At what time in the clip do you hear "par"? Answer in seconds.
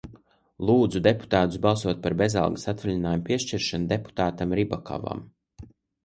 2.05-2.15